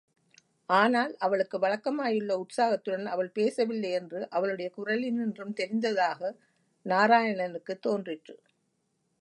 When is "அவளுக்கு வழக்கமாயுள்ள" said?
1.17-2.31